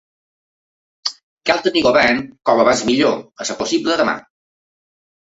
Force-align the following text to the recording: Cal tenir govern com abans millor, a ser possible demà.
Cal 1.49 1.61
tenir 1.67 1.83
govern 1.87 2.21
com 2.51 2.63
abans 2.63 2.81
millor, 2.87 3.21
a 3.43 3.47
ser 3.51 3.57
possible 3.61 3.99
demà. 4.01 4.17